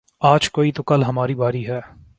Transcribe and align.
آج 0.21 0.49
کوئی 0.51 0.71
تو 0.71 0.83
کل 0.83 1.03
ہماری 1.03 1.35
باری 1.35 1.67
ہے 1.67 1.79